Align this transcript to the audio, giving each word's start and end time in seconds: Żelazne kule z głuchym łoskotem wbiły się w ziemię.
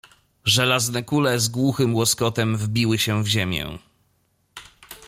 Żelazne 0.45 1.03
kule 1.03 1.39
z 1.39 1.47
głuchym 1.49 1.95
łoskotem 1.95 2.57
wbiły 2.57 2.97
się 2.97 3.23
w 3.23 3.27
ziemię. 3.27 3.77